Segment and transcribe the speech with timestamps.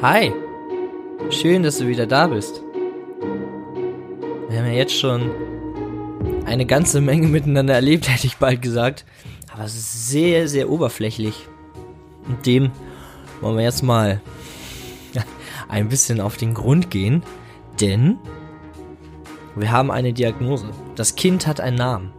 [0.00, 0.32] Hi,
[1.28, 2.62] schön, dass du wieder da bist.
[4.48, 5.28] Wir haben ja jetzt schon
[6.46, 9.04] eine ganze Menge miteinander erlebt, hätte ich bald gesagt.
[9.52, 11.48] Aber sehr, sehr oberflächlich.
[12.28, 12.70] Und dem
[13.40, 14.20] wollen wir jetzt mal
[15.68, 17.24] ein bisschen auf den Grund gehen,
[17.80, 18.18] denn
[19.56, 20.70] wir haben eine Diagnose.
[20.94, 22.12] Das Kind hat einen Namen.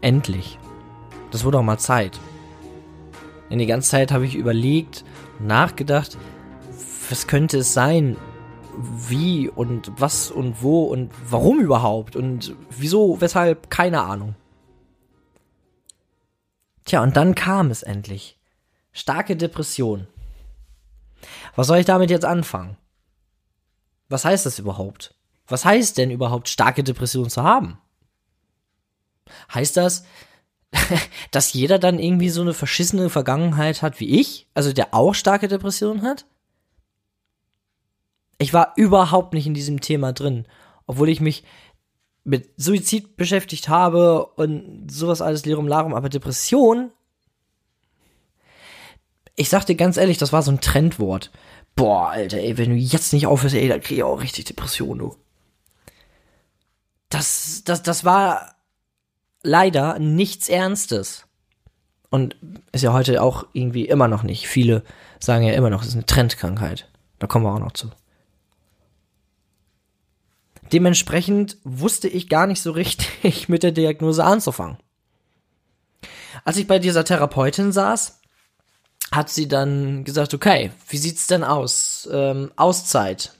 [0.00, 0.58] Endlich.
[1.30, 2.18] Das wurde auch mal Zeit.
[3.50, 5.04] In die ganze Zeit habe ich überlegt,
[5.40, 6.16] nachgedacht,
[7.08, 8.16] was könnte es sein?
[9.08, 14.34] Wie und was und wo und warum überhaupt und wieso, weshalb, keine Ahnung.
[16.84, 18.38] Tja, und dann kam es endlich.
[18.92, 20.06] Starke Depression.
[21.54, 22.76] Was soll ich damit jetzt anfangen?
[24.08, 25.14] Was heißt das überhaupt?
[25.48, 27.78] Was heißt denn überhaupt starke Depression zu haben?
[29.52, 30.04] Heißt das,
[31.30, 35.48] dass jeder dann irgendwie so eine verschissene Vergangenheit hat wie ich, also der auch starke
[35.48, 36.26] Depressionen hat?
[38.38, 40.46] Ich war überhaupt nicht in diesem Thema drin,
[40.86, 41.44] obwohl ich mich
[42.24, 46.90] mit Suizid beschäftigt habe und sowas alles Lirum Larum, aber Depression,
[49.36, 51.30] ich sag dir ganz ehrlich, das war so ein Trendwort.
[51.76, 54.98] Boah, Alter, ey, wenn du jetzt nicht aufhörst, ey, dann krieg ich auch richtig Depression,
[54.98, 55.16] du.
[57.10, 58.55] Das, das, das war
[59.46, 61.24] leider nichts Ernstes.
[62.10, 62.36] Und
[62.72, 64.48] ist ja heute auch irgendwie immer noch nicht.
[64.48, 64.82] Viele
[65.18, 66.88] sagen ja immer noch, es ist eine Trendkrankheit.
[67.18, 67.90] Da kommen wir auch noch zu.
[70.72, 74.78] Dementsprechend wusste ich gar nicht so richtig mit der Diagnose anzufangen.
[76.44, 78.20] Als ich bei dieser Therapeutin saß,
[79.12, 82.08] hat sie dann gesagt, okay, wie sieht's denn aus?
[82.12, 83.35] Ähm, Auszeit.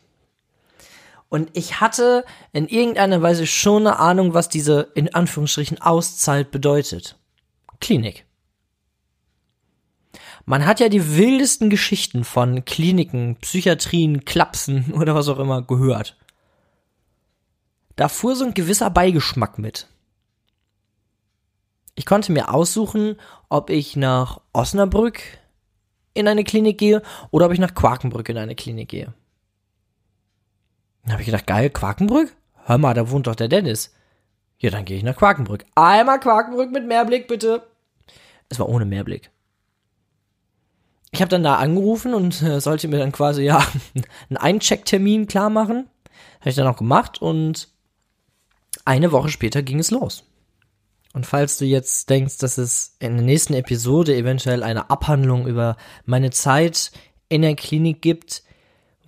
[1.28, 7.18] Und ich hatte in irgendeiner Weise schon eine Ahnung, was diese in Anführungsstrichen Auszeit bedeutet.
[7.80, 8.24] Klinik.
[10.44, 16.16] Man hat ja die wildesten Geschichten von Kliniken, Psychiatrien, Klapsen oder was auch immer gehört.
[17.96, 19.88] Da fuhr so ein gewisser Beigeschmack mit.
[21.96, 23.16] Ich konnte mir aussuchen,
[23.48, 25.22] ob ich nach Osnabrück
[26.12, 29.14] in eine Klinik gehe oder ob ich nach Quakenbrück in eine Klinik gehe.
[31.06, 32.34] Dann habe ich gedacht, geil, Quakenbrück?
[32.64, 33.94] Hör mal, da wohnt doch der Dennis.
[34.58, 35.64] Ja, dann gehe ich nach Quakenbrück.
[35.76, 37.64] Einmal Quakenbrück mit Mehrblick, bitte.
[38.48, 39.30] Es war ohne Mehrblick.
[41.12, 43.58] Ich habe dann da angerufen und äh, sollte mir dann quasi ja
[43.94, 45.88] einen Einchecktermin klar machen.
[46.40, 47.68] Habe ich dann auch gemacht und
[48.84, 50.24] eine Woche später ging es los.
[51.12, 55.76] Und falls du jetzt denkst, dass es in der nächsten Episode eventuell eine Abhandlung über
[56.04, 56.90] meine Zeit
[57.28, 58.42] in der Klinik gibt,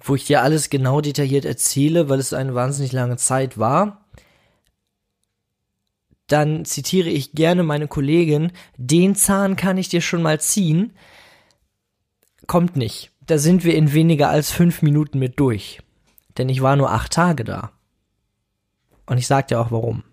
[0.09, 4.05] wo ich dir alles genau detailliert erzähle, weil es eine wahnsinnig lange Zeit war,
[6.27, 10.93] dann zitiere ich gerne meine Kollegin, den Zahn kann ich dir schon mal ziehen.
[12.47, 13.11] Kommt nicht.
[13.27, 15.81] Da sind wir in weniger als fünf Minuten mit durch.
[16.37, 17.73] Denn ich war nur acht Tage da.
[19.07, 20.05] Und ich sag dir auch warum.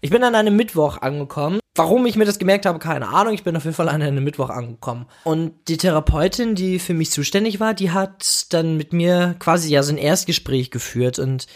[0.00, 1.58] Ich bin an einem Mittwoch angekommen.
[1.76, 3.34] Warum ich mir das gemerkt habe, keine Ahnung.
[3.34, 5.06] Ich bin auf jeden Fall an einem Mittwoch angekommen.
[5.24, 9.82] Und die Therapeutin, die für mich zuständig war, die hat dann mit mir quasi ja
[9.82, 11.46] so ein Erstgespräch geführt und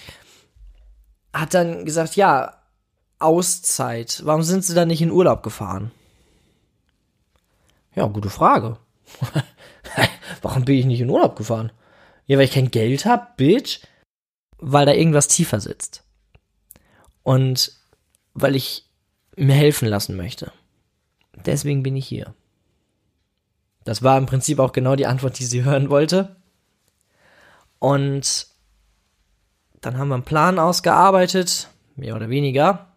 [1.33, 2.61] hat dann gesagt, ja,
[3.19, 4.23] Auszeit.
[4.25, 5.91] Warum sind sie dann nicht in Urlaub gefahren?
[7.95, 8.79] Ja, gute Frage.
[10.43, 11.73] Warum bin ich nicht in Urlaub gefahren?
[12.27, 13.81] Ja, weil ich kein Geld hab, Bitch.
[14.59, 16.05] Weil da irgendwas tiefer sitzt.
[17.23, 17.73] Und
[18.35, 18.90] weil ich
[19.37, 20.53] mir helfen lassen möchte.
[21.45, 22.35] Deswegen bin ich hier.
[23.85, 26.37] Das war im Prinzip auch genau die Antwort, die sie hören wollte.
[27.79, 28.47] Und
[29.81, 32.89] dann haben wir einen Plan ausgearbeitet, mehr oder weniger.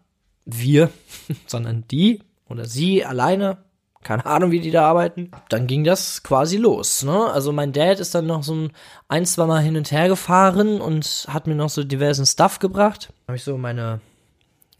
[0.44, 0.90] Wir,
[1.46, 3.58] sondern die oder sie alleine.
[4.02, 5.30] Keine Ahnung, wie die da arbeiten.
[5.48, 7.02] Dann ging das quasi los.
[7.04, 7.30] Ne?
[7.32, 8.68] Also mein Dad ist dann noch so
[9.08, 13.14] ein, zwei Mal hin und her gefahren und hat mir noch so diversen Stuff gebracht.
[13.28, 14.02] Habe ich so meine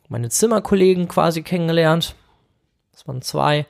[0.09, 2.15] meine Zimmerkollegen quasi kennengelernt.
[2.93, 3.67] Das waren zwei.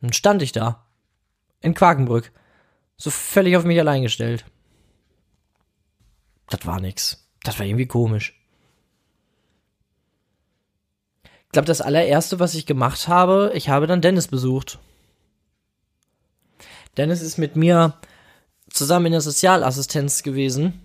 [0.00, 0.84] Dann stand ich da.
[1.60, 2.32] In Quakenbrück.
[2.96, 4.44] So völlig auf mich allein gestellt.
[6.48, 7.28] Das war nix.
[7.42, 8.36] Das war irgendwie komisch.
[11.24, 14.78] Ich glaube, das allererste, was ich gemacht habe, ich habe dann Dennis besucht.
[16.96, 17.98] Dennis ist mit mir
[18.68, 20.80] zusammen in der Sozialassistenz gewesen.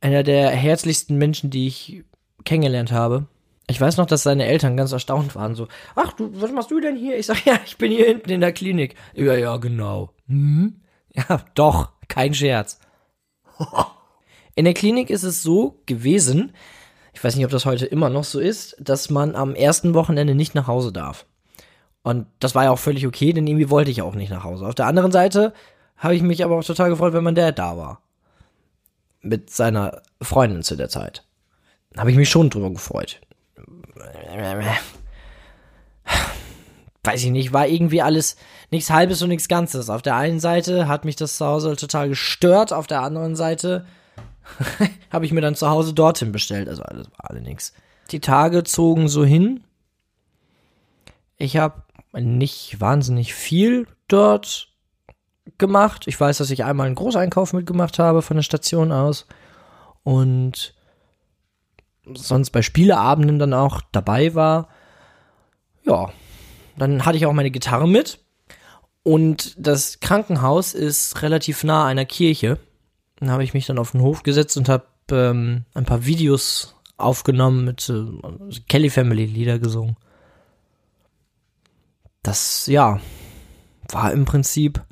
[0.00, 2.04] Einer der herzlichsten Menschen, die ich
[2.44, 3.26] kennengelernt habe.
[3.66, 6.80] Ich weiß noch, dass seine Eltern ganz erstaunt waren, so, ach du, was machst du
[6.80, 7.18] denn hier?
[7.18, 8.94] Ich sag, ja, ich bin hier hinten in der Klinik.
[9.14, 10.10] Ja, ja, genau.
[10.26, 10.80] Hm?
[11.16, 12.80] Ja, doch, kein Scherz.
[14.56, 16.52] In der Klinik ist es so gewesen,
[17.12, 20.34] ich weiß nicht, ob das heute immer noch so ist, dass man am ersten Wochenende
[20.34, 21.24] nicht nach Hause darf.
[22.02, 24.66] Und das war ja auch völlig okay, denn irgendwie wollte ich auch nicht nach Hause.
[24.66, 25.54] Auf der anderen Seite
[25.96, 28.02] habe ich mich aber auch total gefreut, wenn mein Dad da war.
[29.22, 31.24] Mit seiner Freundin zu der Zeit.
[31.96, 33.20] Habe ich mich schon drüber gefreut.
[37.04, 38.36] Weiß ich nicht, war irgendwie alles
[38.70, 39.90] nichts Halbes und nichts Ganzes.
[39.90, 43.84] Auf der einen Seite hat mich das zu Hause total gestört, auf der anderen Seite
[45.10, 46.68] habe ich mir dann zu Hause dorthin bestellt.
[46.68, 47.72] Also alles war alle nix.
[48.10, 49.64] Die Tage zogen so hin.
[51.36, 51.82] Ich habe
[52.12, 54.68] nicht wahnsinnig viel dort
[55.58, 56.06] gemacht.
[56.06, 59.26] Ich weiß, dass ich einmal einen Großeinkauf mitgemacht habe von der Station aus
[60.02, 60.74] und
[62.12, 64.68] sonst bei Spieleabenden dann auch dabei war.
[65.84, 66.10] Ja,
[66.76, 68.18] dann hatte ich auch meine Gitarre mit
[69.02, 72.58] und das Krankenhaus ist relativ nah einer Kirche.
[73.16, 76.74] Dann habe ich mich dann auf den Hof gesetzt und habe ähm, ein paar Videos
[76.96, 79.96] aufgenommen mit äh, Kelly Family Lieder gesungen.
[82.22, 83.00] Das, ja,
[83.90, 84.82] war im Prinzip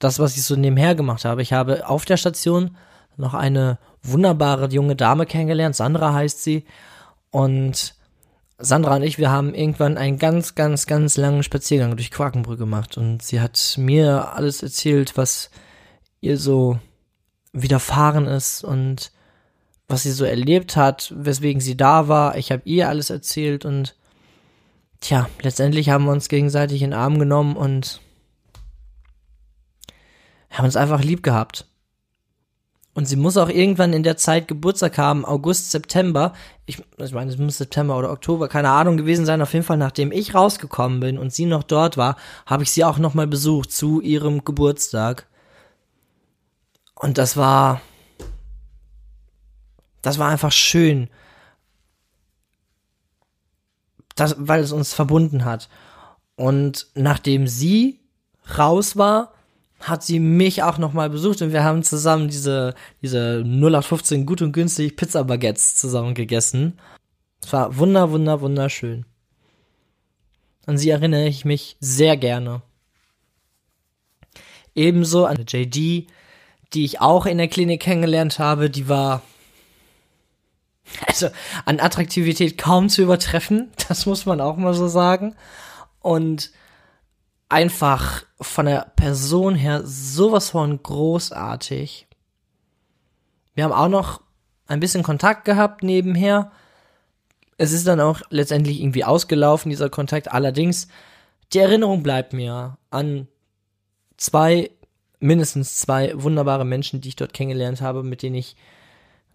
[0.00, 1.42] das, was ich so nebenher gemacht habe.
[1.42, 2.76] Ich habe auf der Station
[3.16, 5.76] noch eine wunderbare junge Dame kennengelernt.
[5.76, 6.64] Sandra heißt sie.
[7.30, 7.94] Und
[8.58, 12.96] Sandra und ich, wir haben irgendwann einen ganz, ganz, ganz langen Spaziergang durch Quakenbrück gemacht.
[12.96, 15.50] Und sie hat mir alles erzählt, was
[16.20, 16.78] ihr so
[17.52, 19.12] widerfahren ist und
[19.86, 22.36] was sie so erlebt hat, weswegen sie da war.
[22.36, 23.94] Ich habe ihr alles erzählt und
[25.00, 28.00] tja, letztendlich haben wir uns gegenseitig in den Arm genommen und
[30.50, 31.67] haben uns einfach lieb gehabt.
[32.98, 36.32] Und sie muss auch irgendwann in der Zeit Geburtstag haben, August, September.
[36.66, 39.40] Ich, ich meine, es muss September oder Oktober, keine Ahnung gewesen sein.
[39.40, 42.82] Auf jeden Fall, nachdem ich rausgekommen bin und sie noch dort war, habe ich sie
[42.82, 45.28] auch nochmal besucht zu ihrem Geburtstag.
[46.96, 47.82] Und das war,
[50.02, 51.08] das war einfach schön.
[54.16, 55.68] Das, weil es uns verbunden hat.
[56.34, 58.00] Und nachdem sie
[58.58, 59.34] raus war,
[59.80, 64.52] hat sie mich auch nochmal besucht und wir haben zusammen diese, diese 0815 gut und
[64.52, 66.78] günstig Pizza Baguettes zusammen gegessen.
[67.42, 69.06] Es war wunder, wunder, wunderschön.
[70.66, 72.62] An sie erinnere ich mich sehr gerne.
[74.74, 76.06] Ebenso an JD,
[76.74, 79.22] die ich auch in der Klinik kennengelernt habe, die war
[81.06, 81.28] also
[81.64, 85.36] an Attraktivität kaum zu übertreffen, das muss man auch mal so sagen.
[86.00, 86.52] Und
[87.48, 92.06] einfach von der Person her sowas von großartig.
[93.54, 94.20] Wir haben auch noch
[94.66, 96.52] ein bisschen Kontakt gehabt nebenher.
[97.56, 100.30] Es ist dann auch letztendlich irgendwie ausgelaufen, dieser Kontakt.
[100.30, 100.88] Allerdings,
[101.52, 103.26] die Erinnerung bleibt mir an
[104.16, 104.70] zwei,
[105.18, 108.54] mindestens zwei wunderbare Menschen, die ich dort kennengelernt habe, mit denen ich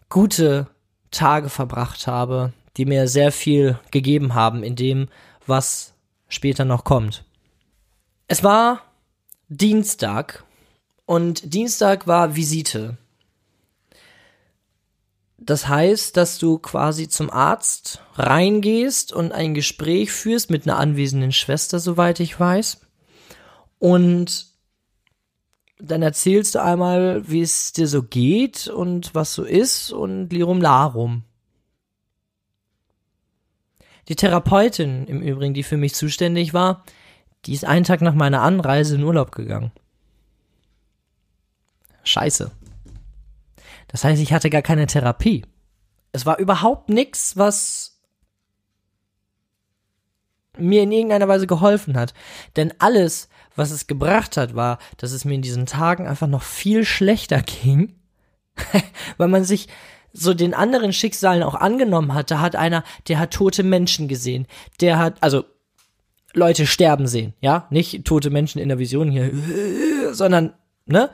[0.09, 0.67] gute
[1.11, 5.09] Tage verbracht habe, die mir sehr viel gegeben haben in dem,
[5.45, 5.93] was
[6.29, 7.25] später noch kommt.
[8.27, 8.81] Es war
[9.57, 10.43] Dienstag
[11.05, 12.97] und Dienstag war Visite.
[15.37, 21.31] Das heißt, dass du quasi zum Arzt reingehst und ein Gespräch führst mit einer anwesenden
[21.31, 22.81] Schwester, soweit ich weiß.
[23.77, 24.47] Und
[25.77, 30.61] dann erzählst du einmal, wie es dir so geht und was so ist und Lirum
[30.61, 31.25] Larum.
[34.07, 36.83] Die Therapeutin im Übrigen, die für mich zuständig war,
[37.45, 39.71] die ist einen Tag nach meiner Anreise in Urlaub gegangen.
[42.03, 42.51] Scheiße.
[43.87, 45.45] Das heißt, ich hatte gar keine Therapie.
[46.11, 47.99] Es war überhaupt nichts, was
[50.57, 52.13] mir in irgendeiner Weise geholfen hat.
[52.55, 56.43] Denn alles, was es gebracht hat, war, dass es mir in diesen Tagen einfach noch
[56.43, 57.95] viel schlechter ging,
[59.17, 59.67] weil man sich
[60.11, 62.29] so den anderen Schicksalen auch angenommen hat.
[62.29, 64.47] Da hat einer, der hat tote Menschen gesehen.
[64.79, 65.45] Der hat, also
[66.33, 69.31] Leute sterben sehen, ja, nicht tote Menschen in der Vision hier,
[70.11, 70.53] sondern,
[70.85, 71.09] ne?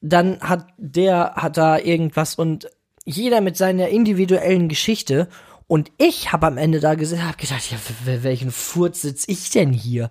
[0.00, 2.68] Dann hat der, hat da irgendwas und
[3.04, 5.28] jeder mit seiner individuellen Geschichte
[5.66, 7.78] und ich habe am Ende da gesehen, hab gedacht, ja,
[8.22, 10.10] welchen Furz sitz ich denn hier?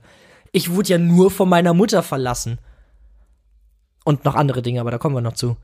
[0.51, 2.59] Ich wurde ja nur von meiner Mutter verlassen.
[4.03, 5.57] Und noch andere Dinge, aber da kommen wir noch zu.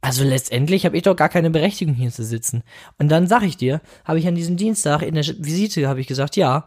[0.00, 2.62] Also letztendlich habe ich doch gar keine Berechtigung hier zu sitzen.
[2.98, 6.06] Und dann sag ich dir, habe ich an diesem Dienstag in der Visite habe ich
[6.06, 6.66] gesagt, ja,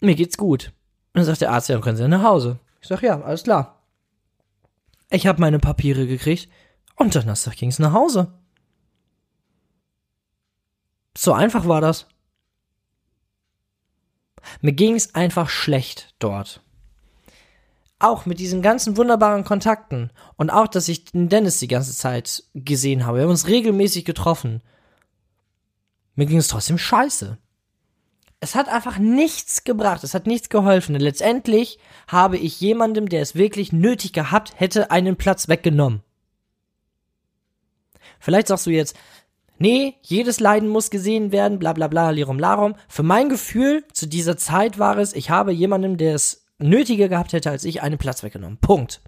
[0.00, 0.72] mir geht's gut.
[1.12, 2.58] Und dann sagt der Arzt, ja, dann können Sie nach Hause.
[2.80, 3.82] Ich sag, ja, alles klar.
[5.10, 6.48] Ich habe meine Papiere gekriegt
[6.96, 8.32] und Donnerstag ging's nach Hause.
[11.16, 12.06] So einfach war das.
[14.60, 16.62] Mir ging's einfach schlecht dort.
[17.98, 22.44] Auch mit diesen ganzen wunderbaren Kontakten und auch, dass ich den Dennis die ganze Zeit
[22.54, 23.18] gesehen habe.
[23.18, 24.62] Wir haben uns regelmäßig getroffen.
[26.14, 27.38] Mir ging es trotzdem scheiße.
[28.40, 30.94] Es hat einfach nichts gebracht, es hat nichts geholfen.
[30.94, 36.02] Und letztendlich habe ich jemandem, der es wirklich nötig gehabt hätte, einen Platz weggenommen.
[38.20, 38.96] Vielleicht sagst du jetzt,
[39.58, 42.74] nee, jedes Leiden muss gesehen werden, bla bla bla, lirum larum.
[42.88, 47.32] Für mein Gefühl zu dieser Zeit war es, ich habe jemandem, der es nötiger gehabt
[47.32, 48.58] hätte als ich, einen Platz weggenommen.
[48.58, 49.00] Punkt.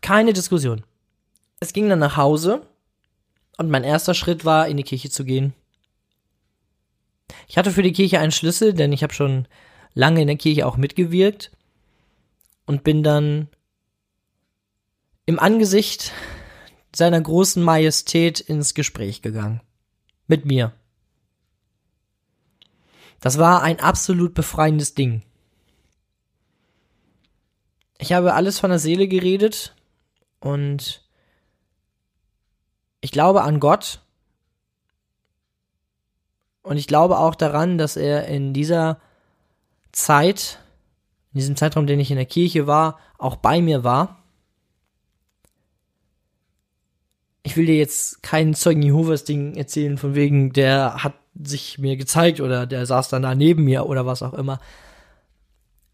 [0.00, 0.84] Keine Diskussion.
[1.60, 2.62] Es ging dann nach Hause
[3.56, 5.54] und mein erster Schritt war, in die Kirche zu gehen.
[7.46, 9.46] Ich hatte für die Kirche einen Schlüssel, denn ich habe schon
[9.94, 11.50] lange in der Kirche auch mitgewirkt
[12.66, 13.48] und bin dann
[15.26, 16.12] im Angesicht
[16.94, 19.60] seiner großen Majestät ins Gespräch gegangen.
[20.26, 20.72] Mit mir.
[23.20, 25.22] Das war ein absolut befreiendes Ding.
[27.98, 29.74] Ich habe alles von der Seele geredet
[30.40, 31.02] und
[33.00, 34.00] ich glaube an Gott
[36.68, 39.00] und ich glaube auch daran, dass er in dieser
[39.90, 40.58] Zeit,
[41.32, 44.22] in diesem Zeitraum, den ich in der Kirche war, auch bei mir war.
[47.42, 51.96] Ich will dir jetzt keinen Zeugen Jehovas Ding erzählen, von wegen, der hat sich mir
[51.96, 54.60] gezeigt oder der saß dann da neben mir oder was auch immer.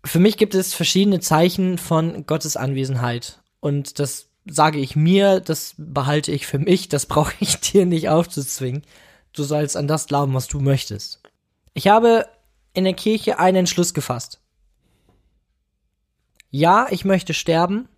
[0.05, 3.39] Für mich gibt es verschiedene Zeichen von Gottes Anwesenheit.
[3.61, 8.09] Und das sage ich mir, das behalte ich für mich, das brauche ich dir nicht
[8.09, 8.83] aufzuzwingen.
[9.35, 11.21] Du sollst an das glauben, was du möchtest.
[11.75, 12.27] Ich habe
[12.73, 14.41] in der Kirche einen Entschluss gefasst.
[16.51, 17.89] Ja, ich möchte sterben.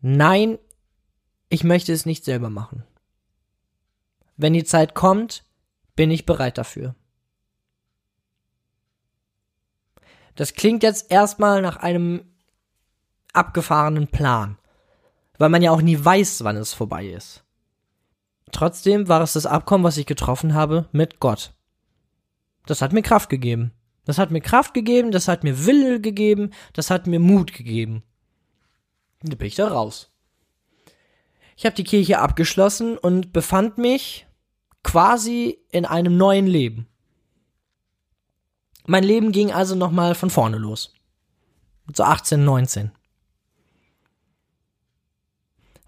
[0.00, 0.58] Nein,
[1.48, 2.84] ich möchte es nicht selber machen.
[4.36, 5.44] Wenn die Zeit kommt,
[5.96, 6.94] bin ich bereit dafür.
[10.36, 12.24] Das klingt jetzt erstmal nach einem
[13.32, 14.58] abgefahrenen Plan
[15.42, 17.42] weil man ja auch nie weiß, wann es vorbei ist.
[18.52, 21.52] Trotzdem war es das Abkommen, was ich getroffen habe mit Gott.
[22.66, 23.72] Das hat mir Kraft gegeben.
[24.04, 28.02] Das hat mir Kraft gegeben, das hat mir Wille gegeben, das hat mir Mut gegeben.
[29.22, 30.10] Da bin ich da raus.
[31.56, 34.26] Ich habe die Kirche abgeschlossen und befand mich
[34.82, 36.88] quasi in einem neuen Leben.
[38.86, 40.92] Mein Leben ging also nochmal von vorne los.
[41.94, 42.90] So 18, 19.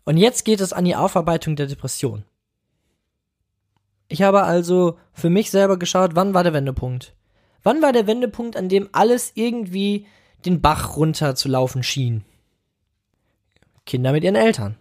[0.04, 2.25] Und jetzt geht es an die Aufarbeitung der Depression.
[4.09, 7.15] Ich habe also für mich selber geschaut, wann war der Wendepunkt?
[7.63, 10.07] Wann war der Wendepunkt, an dem alles irgendwie
[10.45, 12.25] den Bach runter zu laufen schien?
[13.87, 14.77] Kinder mit ihren Eltern.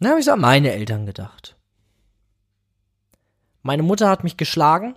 [0.00, 1.56] Dann habe ich so an meine Eltern gedacht.
[3.62, 4.96] Meine Mutter hat mich geschlagen.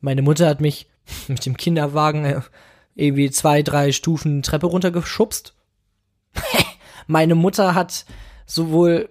[0.00, 0.88] Meine Mutter hat mich
[1.28, 2.40] mit dem Kinderwagen äh,
[2.94, 5.54] irgendwie zwei, drei Stufen Treppe runtergeschubst.
[7.06, 8.06] Meine Mutter hat
[8.46, 9.10] sowohl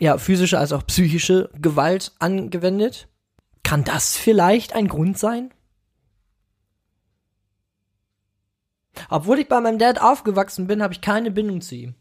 [0.00, 3.08] ja, physische als auch psychische Gewalt angewendet.
[3.62, 5.52] Kann das vielleicht ein Grund sein?
[9.08, 11.94] Obwohl ich bei meinem Dad aufgewachsen bin, habe ich keine Bindung zu ihm.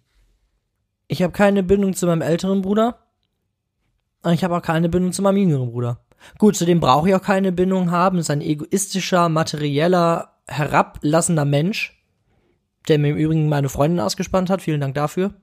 [1.08, 3.00] Ich habe keine Bindung zu meinem älteren Bruder.
[4.22, 6.02] Und ich habe auch keine Bindung zu meinem jüngeren Bruder.
[6.38, 8.18] Gut, zu dem brauche ich auch keine Bindung haben.
[8.18, 12.00] Ist ein egoistischer, materieller, herablassender Mensch
[12.90, 14.62] der mir im Übrigen meine Freundin ausgespannt hat.
[14.62, 15.34] Vielen Dank dafür.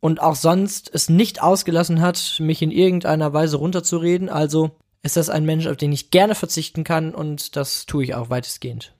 [0.00, 4.28] Und auch sonst es nicht ausgelassen hat, mich in irgendeiner Weise runterzureden.
[4.28, 4.70] Also
[5.02, 8.30] ist das ein Mensch, auf den ich gerne verzichten kann und das tue ich auch
[8.30, 8.94] weitestgehend.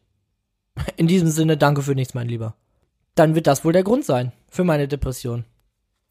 [0.97, 2.55] In diesem Sinne, danke für nichts, mein Lieber.
[3.15, 5.45] Dann wird das wohl der Grund sein für meine Depression.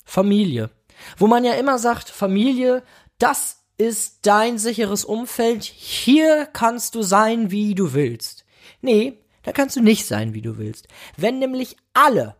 [0.03, 0.69] Familie.
[1.17, 2.83] Wo man ja immer sagt, Familie,
[3.19, 8.45] das ist dein sicheres Umfeld, hier kannst du sein, wie du willst.
[8.81, 10.87] Nee, da kannst du nicht sein, wie du willst.
[11.15, 12.35] Wenn nämlich alle,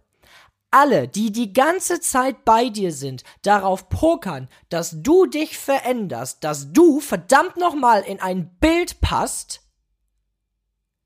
[0.78, 6.72] alle, die die ganze Zeit bei dir sind, darauf pokern, dass du dich veränderst, dass
[6.72, 9.62] du verdammt nochmal in ein Bild passt,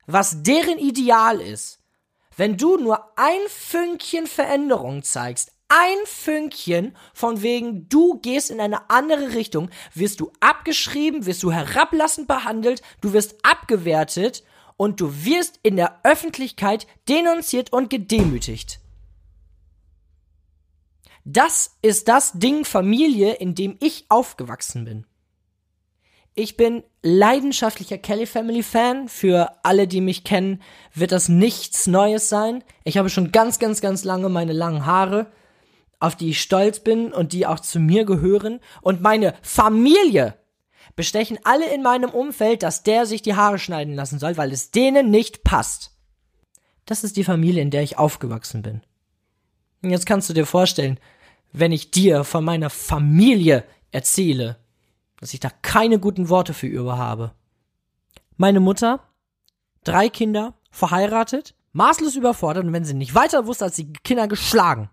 [0.06, 1.80] was deren Ideal ist,
[2.36, 8.90] wenn du nur ein Fünkchen Veränderung zeigst, ein Fünkchen von wegen, du gehst in eine
[8.90, 14.44] andere Richtung, wirst du abgeschrieben, wirst du herablassend behandelt, du wirst abgewertet
[14.76, 18.81] und du wirst in der Öffentlichkeit denunziert und gedemütigt.
[21.24, 25.06] Das ist das Ding Familie, in dem ich aufgewachsen bin.
[26.34, 29.08] Ich bin leidenschaftlicher Kelly Family Fan.
[29.08, 30.62] Für alle, die mich kennen,
[30.94, 32.64] wird das nichts Neues sein.
[32.84, 35.30] Ich habe schon ganz, ganz, ganz lange meine langen Haare,
[36.00, 38.60] auf die ich stolz bin und die auch zu mir gehören.
[38.80, 40.38] Und meine Familie
[40.96, 44.70] bestechen alle in meinem Umfeld, dass der sich die Haare schneiden lassen soll, weil es
[44.70, 45.90] denen nicht passt.
[46.86, 48.80] Das ist die Familie, in der ich aufgewachsen bin.
[49.82, 50.98] Und jetzt kannst du dir vorstellen,
[51.52, 54.56] wenn ich dir von meiner Familie erzähle,
[55.18, 57.32] dass ich da keine guten Worte für über habe.
[58.36, 59.00] Meine Mutter,
[59.84, 64.90] drei Kinder, verheiratet, maßlos überfordert und wenn sie nicht weiter wusste, als die Kinder geschlagen.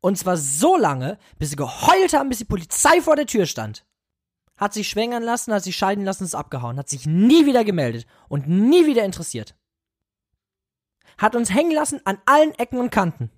[0.00, 3.84] Und zwar so lange, bis sie geheult haben, bis die Polizei vor der Tür stand.
[4.56, 8.06] Hat sich schwängern lassen, hat sich scheiden lassen, ist abgehauen, hat sich nie wieder gemeldet
[8.28, 9.54] und nie wieder interessiert.
[11.18, 13.30] Hat uns hängen lassen an allen Ecken und Kanten.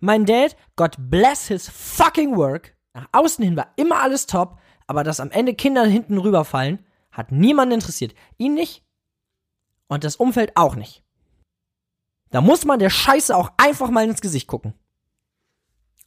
[0.00, 5.04] Mein Dad, God bless his fucking work, nach außen hin war immer alles top, aber
[5.04, 8.14] dass am Ende Kinder hinten rüberfallen, hat niemanden interessiert.
[8.38, 8.84] Ihn nicht
[9.88, 11.02] und das Umfeld auch nicht.
[12.30, 14.74] Da muss man der Scheiße auch einfach mal ins Gesicht gucken.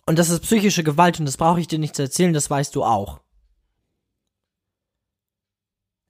[0.05, 2.75] Und das ist psychische Gewalt und das brauche ich dir nicht zu erzählen, das weißt
[2.75, 3.21] du auch.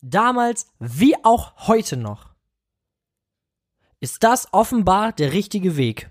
[0.02, 2.30] Damals wie auch heute noch
[4.00, 6.10] ist das offenbar der richtige Weg.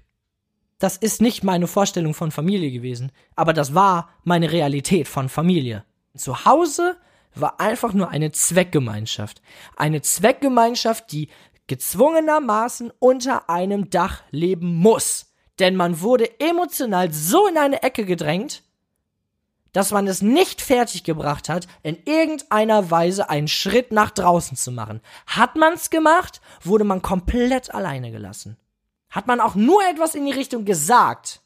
[0.79, 5.85] Das ist nicht meine Vorstellung von Familie gewesen, aber das war meine Realität von Familie.
[6.17, 6.97] Zu Hause
[7.35, 9.43] war einfach nur eine Zweckgemeinschaft.
[9.77, 11.29] Eine Zweckgemeinschaft, die
[11.67, 18.63] gezwungenermaßen unter einem Dach leben muss denn man wurde emotional so in eine Ecke gedrängt,
[19.73, 25.01] dass man es nicht fertiggebracht hat, in irgendeiner Weise einen Schritt nach draußen zu machen.
[25.27, 28.57] Hat man's gemacht, wurde man komplett alleine gelassen.
[29.11, 31.41] Hat man auch nur etwas in die Richtung gesagt,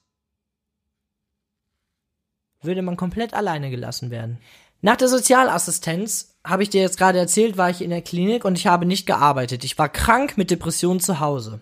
[2.61, 4.39] würde man komplett alleine gelassen werden.
[4.81, 8.59] Nach der Sozialassistenz, habe ich dir jetzt gerade erzählt, war ich in der Klinik und
[8.59, 9.63] ich habe nicht gearbeitet.
[9.65, 11.61] Ich war krank mit Depressionen zu Hause.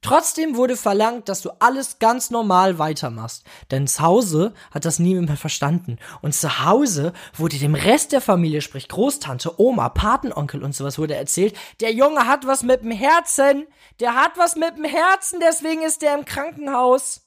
[0.00, 3.44] Trotzdem wurde verlangt, dass du alles ganz normal weitermachst.
[3.70, 5.98] Denn zu Hause hat das niemand mehr verstanden.
[6.22, 11.16] Und zu Hause wurde dem Rest der Familie, sprich Großtante, Oma, Patenonkel und sowas, wurde
[11.16, 13.66] erzählt, der Junge hat was mit dem Herzen.
[13.98, 17.22] Der hat was mit dem Herzen, deswegen ist der im Krankenhaus.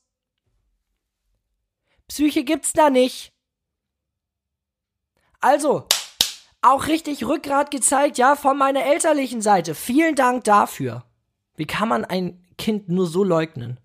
[2.08, 3.34] Psyche gibt's da nicht.
[5.42, 5.88] Also,
[6.62, 9.76] auch richtig Rückgrat gezeigt, ja, von meiner elterlichen Seite.
[9.76, 11.04] Vielen Dank dafür.
[11.56, 13.80] Wie kann man ein Kind nur so leugnen?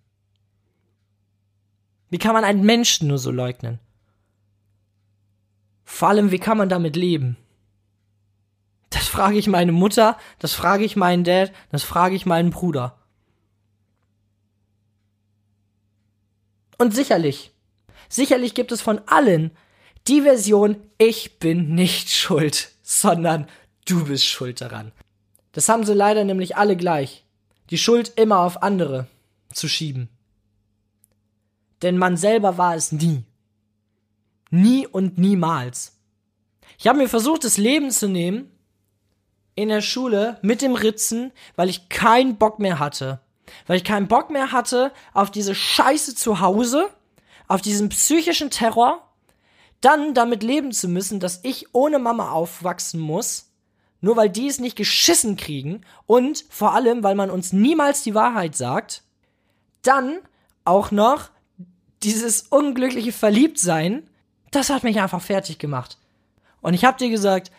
[2.11, 3.81] Wie kann man einen Menschen nur so leugnen?
[5.87, 7.39] Vor allem, wie kann man damit leben?
[8.91, 12.99] Das frage ich meine Mutter, das frage ich meinen Dad, das frage ich meinen Bruder.
[16.77, 17.53] Und sicherlich,
[18.11, 19.53] sicherlich gibt es von allen
[20.07, 23.49] die Version, ich bin nicht schuld, sondern
[23.87, 24.93] du bist schuld daran.
[25.53, 27.26] Das haben sie leider nämlich alle gleich
[27.71, 29.07] die Schuld immer auf andere
[29.53, 30.09] zu schieben.
[31.83, 33.25] Denn man selber war es nie.
[34.51, 35.99] Nie und niemals.
[36.79, 38.51] Ich habe mir versucht, das Leben zu nehmen
[39.55, 43.21] in der Schule mit dem Ritzen, weil ich keinen Bock mehr hatte.
[43.67, 46.89] Weil ich keinen Bock mehr hatte auf diese Scheiße zu Hause,
[47.49, 49.03] auf diesen psychischen Terror,
[49.81, 53.46] dann damit leben zu müssen, dass ich ohne Mama aufwachsen muss
[54.07, 58.15] nur weil die es nicht geschissen kriegen und vor allem, weil man uns niemals die
[58.15, 59.03] Wahrheit sagt,
[59.83, 60.19] dann
[60.65, 61.31] auch noch
[62.05, 64.09] dieses unglückliche Verliebtsein,
[64.53, 65.99] das hat mich einfach fertig gemacht.
[66.61, 67.51] Und ich hab dir gesagt,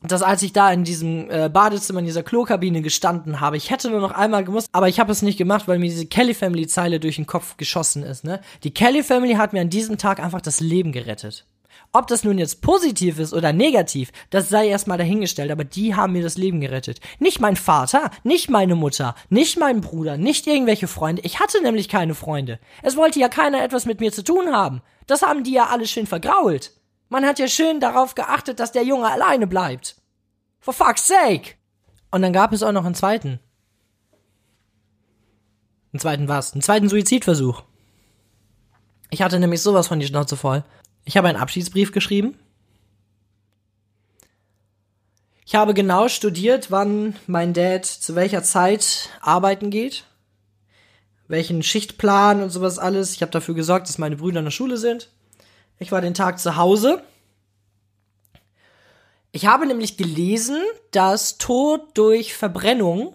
[0.00, 3.90] dass als ich da in diesem äh, Badezimmer in dieser Klokabine gestanden habe, ich hätte
[3.90, 6.66] nur noch einmal gemusst, aber ich habe es nicht gemacht, weil mir diese Kelly Family
[6.66, 8.40] Zeile durch den Kopf geschossen ist, ne?
[8.64, 11.44] Die Kelly Family hat mir an diesem Tag einfach das Leben gerettet.
[11.94, 16.14] Ob das nun jetzt positiv ist oder negativ, das sei erstmal dahingestellt, aber die haben
[16.14, 17.00] mir das Leben gerettet.
[17.18, 21.20] Nicht mein Vater, nicht meine Mutter, nicht mein Bruder, nicht irgendwelche Freunde.
[21.22, 22.58] Ich hatte nämlich keine Freunde.
[22.82, 24.80] Es wollte ja keiner etwas mit mir zu tun haben.
[25.06, 26.72] Das haben die ja alle schön vergrault.
[27.10, 29.96] Man hat ja schön darauf geachtet, dass der Junge alleine bleibt.
[30.60, 31.56] For fuck's sake!
[32.10, 33.38] Und dann gab es auch noch einen zweiten.
[35.92, 36.54] Einen zweiten was?
[36.54, 37.64] Einen zweiten Suizidversuch.
[39.10, 40.64] Ich hatte nämlich sowas von die Schnauze voll.
[41.04, 42.38] Ich habe einen Abschiedsbrief geschrieben.
[45.44, 50.04] Ich habe genau studiert, wann mein Dad zu welcher Zeit arbeiten geht,
[51.28, 53.12] welchen Schichtplan und sowas alles.
[53.12, 55.10] Ich habe dafür gesorgt, dass meine Brüder in der Schule sind.
[55.78, 57.02] Ich war den Tag zu Hause.
[59.32, 63.14] Ich habe nämlich gelesen, dass Tod durch Verbrennung,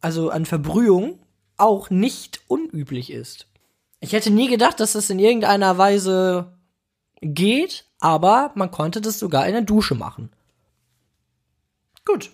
[0.00, 1.18] also an Verbrühung,
[1.56, 3.46] auch nicht unüblich ist.
[4.00, 6.52] Ich hätte nie gedacht, dass das in irgendeiner Weise
[7.20, 10.30] Geht, aber man konnte das sogar in der Dusche machen.
[12.04, 12.30] Gut.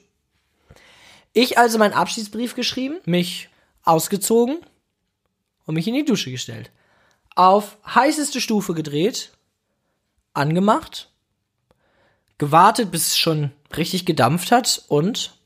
[1.33, 3.51] Ich also meinen Abschiedsbrief geschrieben, mich
[3.83, 4.59] ausgezogen
[5.66, 6.70] und mich in die Dusche gestellt.
[7.35, 9.33] Auf heißeste Stufe gedreht,
[10.33, 11.11] angemacht,
[12.38, 15.38] gewartet, bis es schon richtig gedampft hat und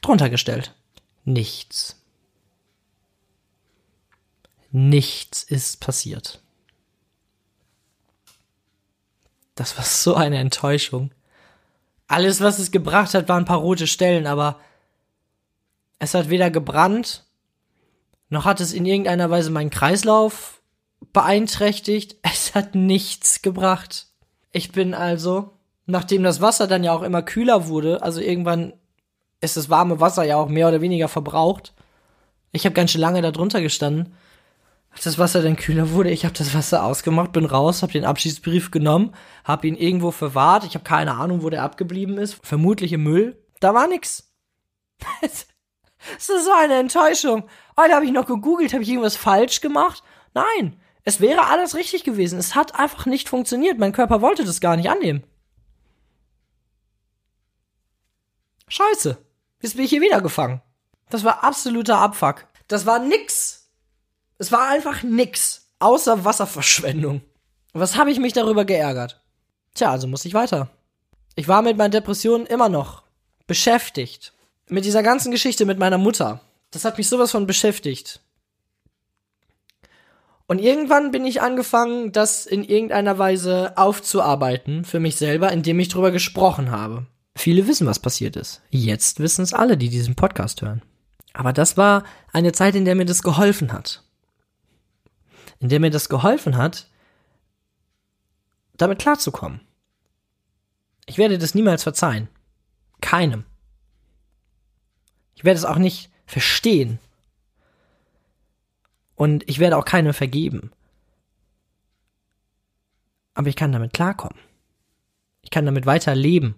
[0.00, 0.74] drunter gestellt.
[1.24, 1.96] Nichts.
[4.70, 6.40] Nichts ist passiert.
[9.54, 11.12] Das war so eine Enttäuschung.
[12.08, 14.58] Alles, was es gebracht hat, waren ein paar rote Stellen, aber
[15.98, 17.24] es hat weder gebrannt,
[18.28, 20.62] noch hat es in irgendeiner Weise meinen Kreislauf
[21.12, 22.16] beeinträchtigt.
[22.22, 24.08] Es hat nichts gebracht.
[24.52, 25.50] Ich bin also,
[25.86, 28.72] nachdem das Wasser dann ja auch immer kühler wurde, also irgendwann
[29.40, 31.72] ist das warme Wasser ja auch mehr oder weniger verbraucht.
[32.52, 34.14] Ich habe ganz schön lange da drunter gestanden.
[34.92, 38.04] Als das Wasser dann kühler wurde, ich habe das Wasser ausgemacht, bin raus, habe den
[38.04, 40.64] Abschiedsbrief genommen, habe ihn irgendwo verwahrt.
[40.64, 42.38] Ich habe keine Ahnung, wo der abgeblieben ist.
[42.42, 43.42] Vermutlich im Müll.
[43.60, 44.32] Da war nix.
[46.18, 47.44] Es ist so eine Enttäuschung.
[47.78, 50.02] Heute habe ich noch gegoogelt, habe ich irgendwas falsch gemacht?
[50.34, 52.40] Nein, es wäre alles richtig gewesen.
[52.40, 53.78] Es hat einfach nicht funktioniert.
[53.78, 55.22] Mein Körper wollte das gar nicht annehmen.
[58.68, 59.18] Scheiße.
[59.60, 60.62] Jetzt bin ich hier wieder gefangen.
[61.10, 62.46] Das war absoluter Abfuck.
[62.68, 63.41] Das war nix.
[64.42, 65.68] Es war einfach nix.
[65.78, 67.20] Außer Wasserverschwendung.
[67.74, 69.22] Was habe ich mich darüber geärgert?
[69.72, 70.68] Tja, also muss ich weiter.
[71.36, 73.04] Ich war mit meinen Depressionen immer noch
[73.46, 74.32] beschäftigt
[74.68, 76.40] mit dieser ganzen Geschichte mit meiner Mutter,
[76.72, 78.20] das hat mich sowas von beschäftigt.
[80.48, 85.88] Und irgendwann bin ich angefangen, das in irgendeiner Weise aufzuarbeiten für mich selber, indem ich
[85.88, 87.06] drüber gesprochen habe.
[87.36, 88.60] Viele wissen, was passiert ist.
[88.70, 90.82] Jetzt wissen es alle, die diesen Podcast hören.
[91.32, 92.02] Aber das war
[92.32, 94.02] eine Zeit, in der mir das geholfen hat.
[95.62, 96.88] In der mir das geholfen hat,
[98.74, 99.60] damit klarzukommen.
[101.06, 102.28] Ich werde das niemals verzeihen.
[103.00, 103.44] Keinem.
[105.36, 106.98] Ich werde es auch nicht verstehen.
[109.14, 110.72] Und ich werde auch keinem vergeben.
[113.34, 114.40] Aber ich kann damit klarkommen.
[115.42, 116.56] Ich kann damit weiterleben.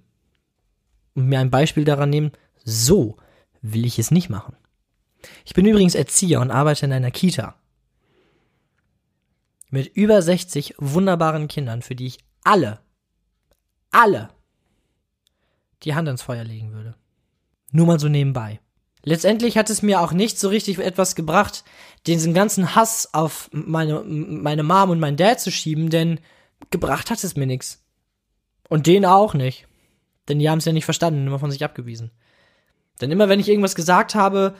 [1.14, 2.33] Und mir ein Beispiel daran nehmen,
[2.64, 3.19] so
[3.61, 4.57] will ich es nicht machen.
[5.45, 7.55] Ich bin übrigens Erzieher und arbeite in einer Kita.
[9.75, 12.79] Mit über 60 wunderbaren Kindern, für die ich alle,
[13.91, 14.29] alle
[15.83, 16.95] die Hand ans Feuer legen würde.
[17.73, 18.61] Nur mal so nebenbei.
[19.03, 21.65] Letztendlich hat es mir auch nicht so richtig etwas gebracht,
[22.07, 26.21] diesen ganzen Hass auf meine, meine Mom und mein Dad zu schieben, denn
[26.71, 27.85] gebracht hat es mir nichts.
[28.69, 29.67] Und denen auch nicht.
[30.29, 32.13] Denn die haben es ja nicht verstanden, immer von sich abgewiesen.
[33.01, 34.55] Denn immer wenn ich irgendwas gesagt habe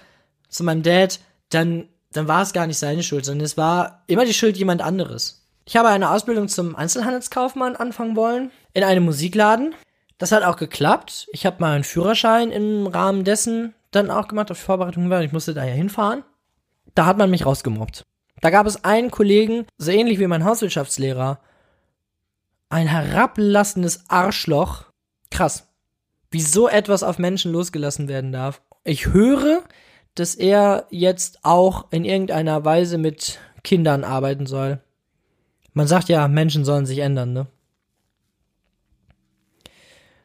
[0.49, 4.25] zu meinem Dad, dann, dann war es gar nicht seine Schuld, sondern es war immer
[4.25, 5.47] die Schuld jemand anderes.
[5.67, 9.75] Ich habe eine Ausbildung zum Einzelhandelskaufmann anfangen wollen, in einem Musikladen.
[10.19, 11.27] Das hat auch geklappt.
[11.33, 15.23] Ich habe mal einen Führerschein im Rahmen dessen dann auch gemacht, auf die Vorbereitung war.
[15.23, 16.23] Ich musste daher hinfahren.
[16.95, 18.05] Da hat man mich rausgemobbt.
[18.41, 21.41] Da gab es einen Kollegen, so ähnlich wie mein Hauswirtschaftslehrer,
[22.69, 24.85] ein herablassendes Arschloch.
[25.31, 25.69] Krass.
[26.31, 28.61] Wie so etwas auf Menschen losgelassen werden darf.
[28.85, 29.63] Ich höre,
[30.15, 34.81] dass er jetzt auch in irgendeiner Weise mit Kindern arbeiten soll.
[35.73, 37.47] Man sagt ja, Menschen sollen sich ändern, ne?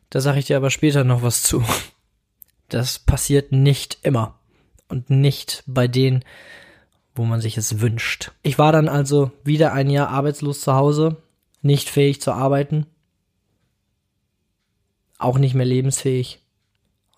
[0.10, 1.64] Da sage ich dir aber später noch was zu.
[2.68, 4.40] Das passiert nicht immer.
[4.88, 6.24] Und nicht bei denen,
[7.16, 8.32] wo man sich es wünscht.
[8.42, 11.18] Ich war dann also wieder ein Jahr arbeitslos zu Hause,
[11.62, 12.88] nicht fähig zu arbeiten,
[15.20, 16.42] auch nicht mehr lebensfähig.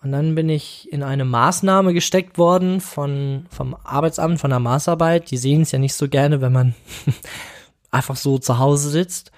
[0.02, 5.30] Und dann bin ich in eine Maßnahme gesteckt worden von, vom Arbeitsamt, von der Maßarbeit.
[5.30, 6.74] Die sehen es ja nicht so gerne, wenn man
[7.90, 9.30] einfach so zu Hause sitzt.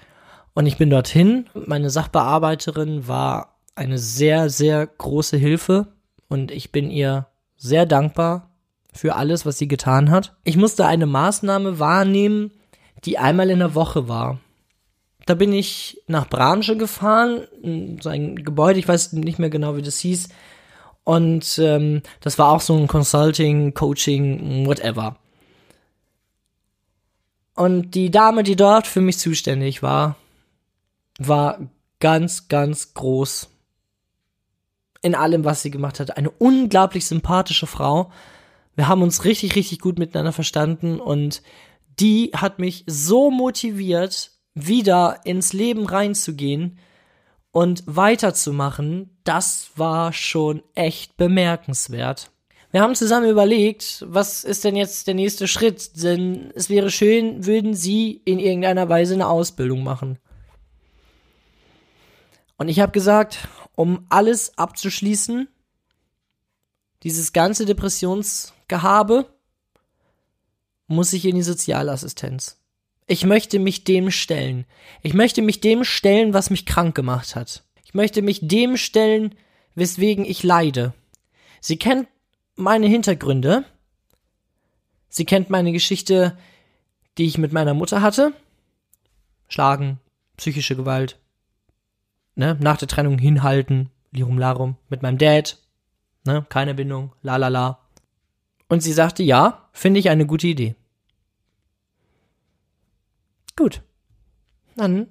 [0.55, 1.47] Und ich bin dorthin.
[1.53, 5.87] Meine Sachbearbeiterin war eine sehr, sehr große Hilfe
[6.29, 8.49] und ich bin ihr sehr dankbar
[8.93, 10.35] für alles, was sie getan hat.
[10.45, 12.51] Ich musste eine Maßnahme wahrnehmen,
[13.03, 14.39] die einmal in der Woche war.
[15.25, 17.47] Da bin ich nach Branche gefahren,
[18.01, 20.29] so ein Gebäude, ich weiß nicht mehr genau, wie das hieß.
[21.03, 25.17] Und ähm, das war auch so ein Consulting, Coaching, whatever.
[27.55, 30.17] Und die Dame, die dort für mich zuständig war,
[31.17, 31.59] war
[31.99, 33.49] ganz, ganz groß
[35.01, 36.17] in allem, was sie gemacht hat.
[36.17, 38.11] Eine unglaublich sympathische Frau.
[38.75, 41.41] Wir haben uns richtig, richtig gut miteinander verstanden und
[41.99, 46.79] die hat mich so motiviert, wieder ins Leben reinzugehen
[47.51, 49.17] und weiterzumachen.
[49.23, 52.31] Das war schon echt bemerkenswert.
[52.71, 56.03] Wir haben zusammen überlegt, was ist denn jetzt der nächste Schritt?
[56.03, 60.19] Denn es wäre schön, würden Sie in irgendeiner Weise eine Ausbildung machen.
[62.57, 65.47] Und ich habe gesagt, um alles abzuschließen,
[67.03, 69.27] dieses ganze Depressionsgehabe,
[70.87, 72.57] muss ich in die Sozialassistenz.
[73.07, 74.65] Ich möchte mich dem stellen.
[75.03, 77.63] Ich möchte mich dem stellen, was mich krank gemacht hat.
[77.83, 79.35] Ich möchte mich dem stellen,
[79.75, 80.93] weswegen ich leide.
[81.61, 82.07] Sie kennt
[82.55, 83.63] meine Hintergründe.
[85.09, 86.37] Sie kennt meine Geschichte,
[87.17, 88.33] die ich mit meiner Mutter hatte.
[89.47, 89.99] Schlagen,
[90.37, 91.19] psychische Gewalt,
[92.35, 95.57] ne, nach der Trennung hinhalten, lirum larum, mit meinem Dad,
[96.25, 97.79] ne, keine Bindung, la la la.
[98.67, 100.75] Und sie sagte, ja, finde ich eine gute Idee.
[103.55, 103.81] Gut.
[104.75, 105.07] Dann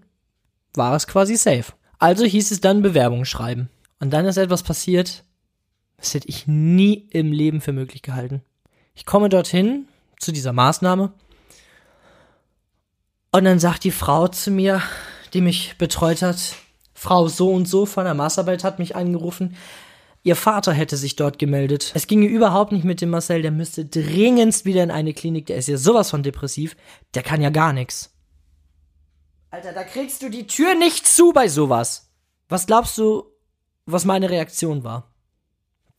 [0.75, 1.73] war es quasi safe.
[1.99, 3.71] Also hieß es dann Bewerbung schreiben.
[4.01, 5.25] Und dann ist etwas passiert,
[5.97, 8.43] das hätte ich nie im Leben für möglich gehalten.
[8.95, 11.13] Ich komme dorthin zu dieser Maßnahme
[13.33, 14.83] und dann sagt die Frau zu mir,
[15.33, 16.37] die mich betreut hat,
[16.95, 19.57] Frau so und so von der Maßarbeit hat mich angerufen.
[20.23, 21.91] Ihr Vater hätte sich dort gemeldet.
[21.95, 25.57] Es ginge überhaupt nicht mit dem Marcel, der müsste dringendst wieder in eine Klinik, der
[25.57, 26.77] ist ja sowas von depressiv,
[27.15, 28.13] der kann ja gar nichts.
[29.55, 32.11] Alter, da kriegst du die Tür nicht zu bei sowas.
[32.49, 33.31] Was glaubst du,
[33.87, 35.14] was meine Reaktion war?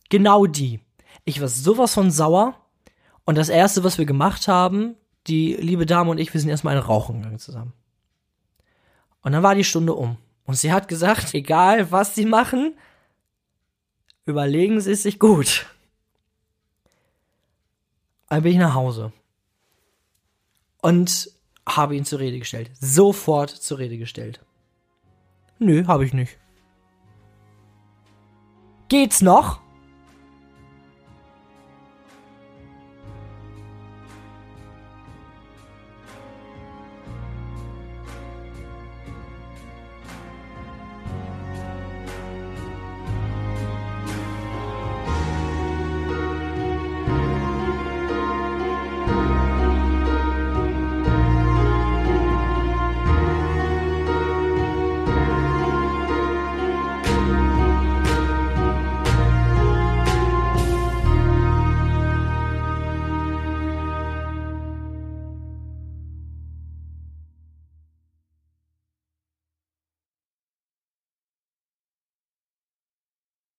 [0.10, 0.82] Genau die.
[1.24, 2.60] Ich war sowas von sauer.
[3.24, 4.96] Und das erste, was wir gemacht haben,
[5.28, 7.72] die liebe Dame und ich, wir sind erstmal eine Rauchen gegangen zusammen.
[9.22, 10.18] Und dann war die Stunde um.
[10.44, 12.78] Und sie hat gesagt, egal was sie machen,
[14.26, 15.66] überlegen sie es sich gut.
[18.28, 19.14] Dann bin ich nach Hause.
[20.82, 21.34] Und
[21.68, 22.72] habe ihn zur Rede gestellt.
[22.80, 24.46] Sofort zur Rede gestellt.
[25.60, 26.38] Nö, habe ich nicht.
[28.88, 29.65] Geht's noch?